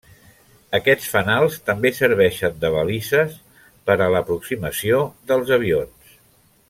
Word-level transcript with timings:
Aquests 0.77 1.09
fanals 1.15 1.57
també 1.67 1.91
serveixen 1.97 2.57
de 2.63 2.71
balises 2.77 3.37
per 3.91 3.99
a 4.07 4.09
l'aproximació 4.17 5.05
dels 5.35 5.55
avions. 5.61 6.19